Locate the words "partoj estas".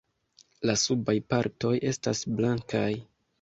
1.33-2.23